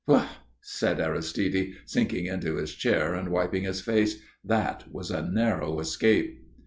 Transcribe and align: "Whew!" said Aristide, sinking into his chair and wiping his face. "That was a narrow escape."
"Whew!" 0.07 0.23
said 0.61 0.99
Aristide, 0.99 1.75
sinking 1.85 2.25
into 2.25 2.55
his 2.55 2.73
chair 2.73 3.13
and 3.13 3.29
wiping 3.29 3.65
his 3.65 3.81
face. 3.81 4.19
"That 4.43 4.91
was 4.91 5.11
a 5.11 5.21
narrow 5.29 5.79
escape." 5.79 6.39